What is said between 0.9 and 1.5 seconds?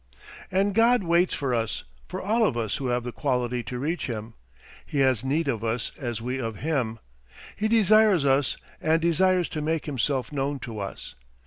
waits